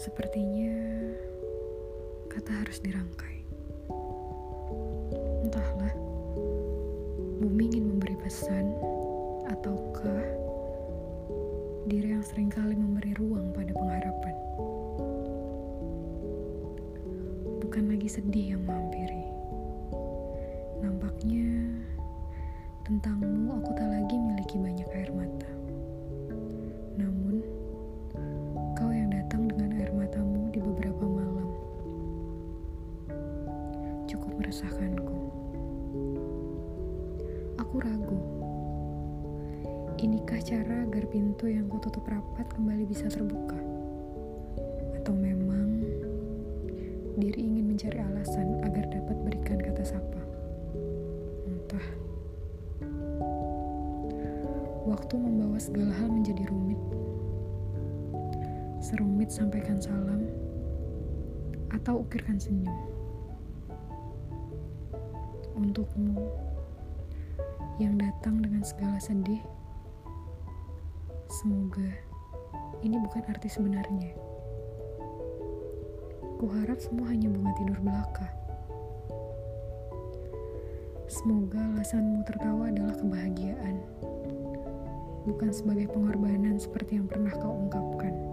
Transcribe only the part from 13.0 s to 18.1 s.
ruang pada pengharapan. Bukan lagi